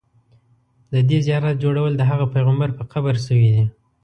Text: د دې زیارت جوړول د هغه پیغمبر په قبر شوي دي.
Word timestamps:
د 0.91 0.93
دې 1.09 1.17
زیارت 1.27 1.55
جوړول 1.63 1.91
د 1.97 2.01
هغه 2.09 2.25
پیغمبر 2.35 2.69
په 2.77 2.83
قبر 2.91 3.15
شوي 3.25 3.49
دي. 3.55 3.65